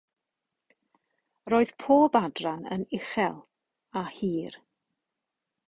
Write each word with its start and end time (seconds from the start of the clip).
Roedd 1.53 1.73
pob 1.83 2.17
adran 2.21 2.65
yn 2.77 2.87
uchel, 2.99 3.39
a 4.03 4.05
hir. 4.19 4.59